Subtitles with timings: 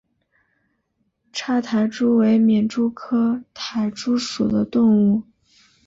[1.31, 5.21] 叉苔蛛为皿蛛科苔蛛属的动物。